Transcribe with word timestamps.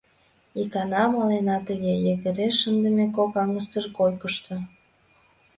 Икана 0.61 1.03
малена 1.13 1.57
тыге, 1.67 1.93
йыгыре 2.05 2.47
шындыме 2.59 3.05
кок 3.15 3.33
аҥысыр 3.43 3.85
койкышто. 3.97 4.55